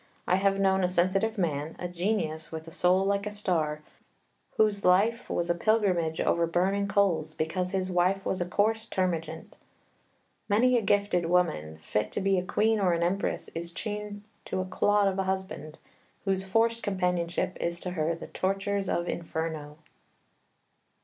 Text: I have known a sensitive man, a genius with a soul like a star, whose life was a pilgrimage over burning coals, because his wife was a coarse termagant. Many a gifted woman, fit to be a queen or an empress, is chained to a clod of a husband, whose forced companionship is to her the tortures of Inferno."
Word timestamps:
I 0.27 0.37
have 0.37 0.59
known 0.59 0.83
a 0.83 0.87
sensitive 0.89 1.37
man, 1.37 1.75
a 1.77 1.87
genius 1.87 2.51
with 2.51 2.67
a 2.67 2.71
soul 2.71 3.05
like 3.05 3.27
a 3.27 3.31
star, 3.31 3.83
whose 4.57 4.83
life 4.83 5.29
was 5.29 5.47
a 5.47 5.53
pilgrimage 5.53 6.19
over 6.19 6.47
burning 6.47 6.87
coals, 6.87 7.35
because 7.35 7.69
his 7.69 7.91
wife 7.91 8.25
was 8.25 8.41
a 8.41 8.47
coarse 8.47 8.87
termagant. 8.89 9.57
Many 10.49 10.75
a 10.75 10.81
gifted 10.81 11.27
woman, 11.27 11.77
fit 11.83 12.11
to 12.13 12.19
be 12.19 12.39
a 12.39 12.43
queen 12.43 12.79
or 12.79 12.93
an 12.93 13.03
empress, 13.03 13.51
is 13.53 13.71
chained 13.71 14.23
to 14.45 14.59
a 14.59 14.65
clod 14.65 15.07
of 15.07 15.19
a 15.19 15.23
husband, 15.29 15.77
whose 16.25 16.45
forced 16.47 16.81
companionship 16.81 17.55
is 17.61 17.79
to 17.81 17.91
her 17.91 18.15
the 18.15 18.25
tortures 18.25 18.89
of 18.89 19.07
Inferno." 19.07 19.77